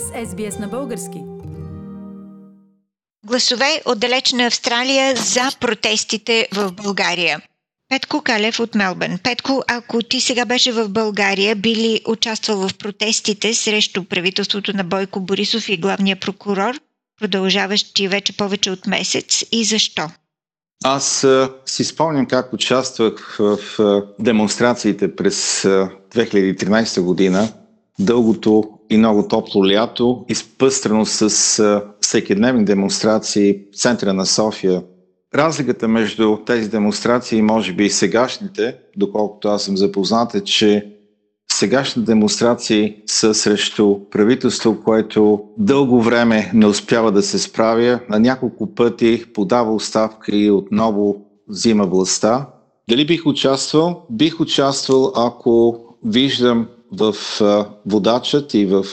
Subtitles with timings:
[0.00, 1.22] с SBS на български.
[3.26, 7.40] Гласове от далечна Австралия за протестите в България.
[7.88, 9.18] Петко Калев от Мелбърн.
[9.22, 14.84] Петко, ако ти сега беше в България, би ли участвал в протестите срещу правителството на
[14.84, 16.80] Бойко Борисов и главния прокурор,
[17.20, 20.10] продължаващи вече повече от месец и защо?
[20.84, 23.58] Аз а, си спомням как участвах в,
[24.18, 27.52] демонстрациите през а, 2013 година,
[27.98, 34.82] дългото и много топло лято, изпъстрено с всекидневни демонстрации в центъра на София.
[35.34, 40.86] Разликата между тези демонстрации, може би и сегашните, доколкото аз съм запознат, е, че
[41.52, 48.74] сегашните демонстрации са срещу правителство, което дълго време не успява да се справя, на няколко
[48.74, 51.16] пъти подава оставка и отново
[51.48, 52.46] взима властта.
[52.88, 54.02] Дали бих участвал?
[54.10, 57.14] Бих участвал, ако виждам в
[57.86, 58.84] водачът и в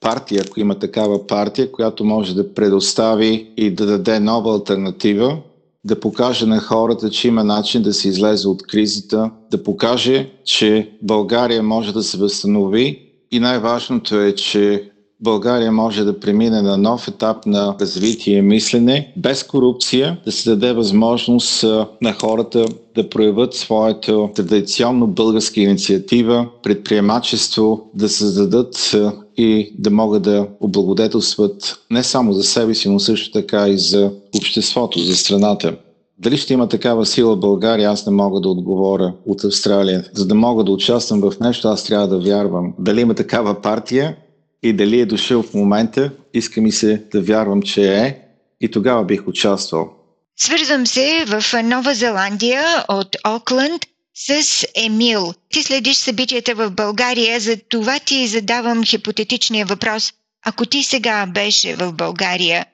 [0.00, 5.38] партия, ако има такава партия, която може да предостави и да даде нова альтернатива,
[5.84, 10.90] да покаже на хората, че има начин да се излезе от кризата, да покаже, че
[11.02, 17.08] България може да се възстанови и най-важното е, че България може да премине на нов
[17.08, 21.62] етап на развитие и мислене, без корупция, да се даде възможност
[22.02, 28.96] на хората да проявят своята традиционно българска инициатива, предприемачество, да създадат
[29.36, 34.10] и да могат да облагодетелстват не само за себе си, но също така и за
[34.36, 35.76] обществото, за страната.
[36.18, 40.04] Дали ще има такава сила България, аз не мога да отговоря от Австралия.
[40.12, 42.74] За да мога да участвам в нещо, аз трябва да вярвам.
[42.78, 44.16] Дали има такава партия
[44.62, 48.18] и дали е дошъл в момента, иска ми се да вярвам, че е
[48.60, 49.92] и тогава бих участвал.
[50.36, 53.82] Свързвам се в Нова Зеландия от Окланд
[54.14, 55.34] с Емил.
[55.48, 60.12] Ти следиш събитията в България, за това ти задавам хипотетичния въпрос.
[60.44, 62.66] Ако ти сега беше в България,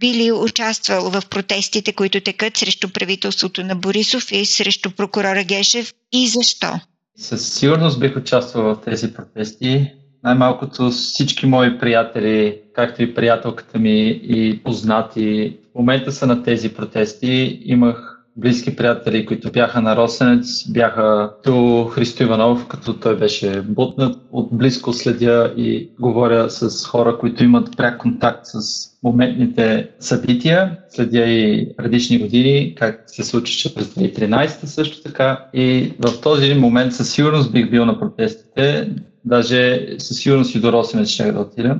[0.00, 5.92] би ли участвал в протестите, които текат срещу правителството на Борисов и срещу прокурора Гешев
[6.12, 6.80] и защо?
[7.18, 9.92] Със сигурност бих участвал в тези протести.
[10.24, 16.74] Най-малкото всички мои приятели, както и приятелката ми и познати, в момента са на тези
[16.74, 17.60] протести.
[17.64, 24.16] Имах близки приятели, които бяха на Росенец, бяха до Христо Иванов, като той беше бутнат.
[24.32, 30.78] От близко следя и говоря с хора, които имат пряк контакт с моментните събития.
[30.88, 35.46] Следя и предишни години, как се случваше през 2013 също така.
[35.54, 38.90] И в този момент със сигурност бих бил на протестите.
[39.24, 41.78] Даже със сигурност и до Росенец ще да отида.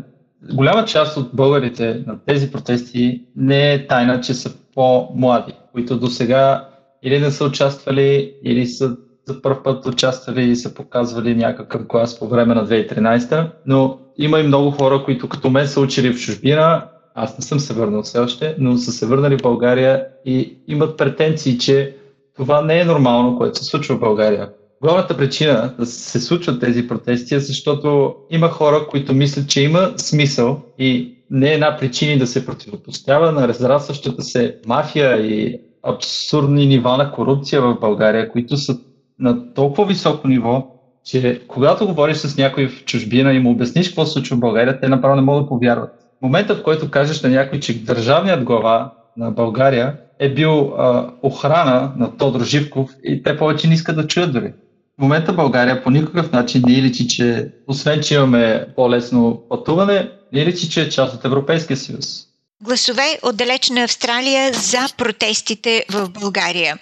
[0.52, 6.06] Голяма част от българите на тези протести не е тайна, че са по-млади, които до
[6.06, 6.68] сега
[7.02, 8.96] или не са участвали, или са
[9.26, 14.40] за първ път участвали и са показвали някакъв клас по време на 2013, но има
[14.40, 16.84] и много хора, които като мен са учили в чужбина,
[17.14, 20.96] аз не съм се върнал все още, но са се върнали в България и имат
[20.96, 21.96] претенции, че
[22.36, 24.50] това не е нормално, което се случва в България.
[24.82, 29.92] Главната причина да се случват тези протести е защото има хора, които мислят, че има
[29.96, 36.66] смисъл и не е една причина да се противопоставя на разрастващата се мафия и абсурдни
[36.66, 38.78] нива на корупция в България, които са
[39.18, 40.66] на толкова високо ниво,
[41.04, 44.80] че когато говориш с някой в чужбина и му обясниш какво се случва в България,
[44.80, 45.90] те направо не могат да повярват.
[46.18, 51.10] В момента, в който кажеш на някой, че държавният глава на България е бил а,
[51.22, 54.52] охрана на Тодор Живков и те повече не искат да чуят дори.
[54.98, 60.46] В момента България по никакъв начин не личи, че освен, че имаме по-лесно пътуване, не
[60.46, 62.26] личи, че е част от Европейския съюз.
[62.62, 66.78] Гласове от далечна Австралия за протестите в България.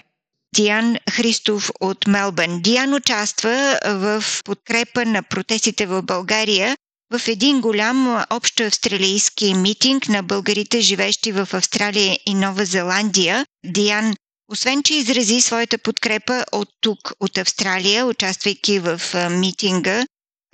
[0.55, 2.62] Диан Христов от Мелбърн.
[2.62, 6.77] Диан участва в подкрепа на протестите в България
[7.12, 13.47] в един голям общо австралийски митинг на българите, живещи в Австралия и Нова Зеландия.
[13.66, 14.15] Диан,
[14.53, 19.00] освен че изрази своята подкрепа от тук, от Австралия, участвайки в
[19.31, 20.07] митинга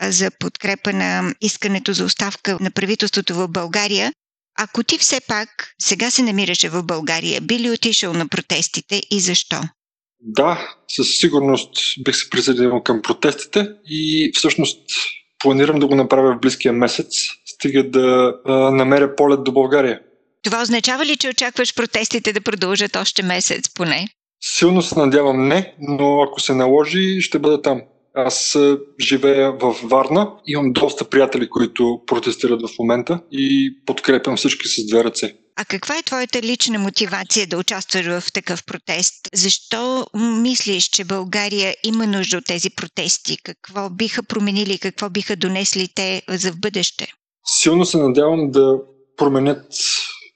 [0.02, 4.12] за подкрепа на искането за оставка на правителството в България,
[4.58, 9.20] ако ти все пак сега се намираше в България, би ли отишъл на протестите и
[9.20, 9.56] защо?
[10.20, 11.70] Да, със сигурност
[12.04, 14.80] бих се присъединил към протестите и всъщност
[15.38, 17.08] планирам да го направя в близкия месец,
[17.46, 20.00] стига да а, намеря полет до България.
[20.42, 24.08] Това означава ли, че очакваш протестите да продължат още месец поне?
[24.40, 27.82] Силно се надявам не, но ако се наложи, ще бъда там.
[28.18, 28.58] Аз
[29.00, 35.04] живея в Варна, имам доста приятели, които протестират в момента и подкрепям всички с две
[35.04, 35.36] ръце.
[35.56, 39.14] А каква е твоята лична мотивация да участваш в такъв протест?
[39.34, 40.06] Защо
[40.42, 43.38] мислиш, че България има нужда от тези протести?
[43.42, 47.12] Какво биха променили, какво биха донесли те за в бъдеще?
[47.46, 48.78] Силно се надявам да
[49.16, 49.64] променят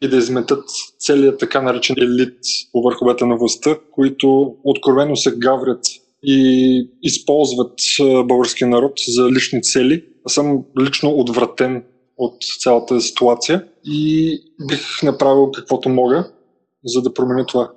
[0.02, 0.64] и да изметат
[0.98, 2.38] целият така наречен елит
[2.72, 5.80] по върховете на властта, които откровено се гаврят
[6.22, 7.78] и използват
[8.24, 10.04] българския народ за лични цели.
[10.24, 11.84] Аз съм лично отвратен
[12.16, 14.38] от цялата ситуация и
[14.68, 16.32] бих направил каквото мога,
[16.84, 17.72] за да променя това.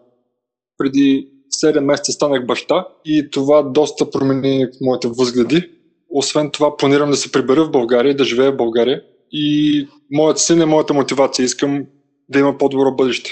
[0.78, 1.30] Преди
[1.66, 5.69] 7 месеца станах баща и това доста промени моите възгледи.
[6.10, 9.01] Освен това, планирам да се прибера в България да живея в България.
[9.31, 11.44] И моят син е моята мотивация.
[11.44, 11.86] Искам
[12.30, 13.31] да има по-добро бъдеще.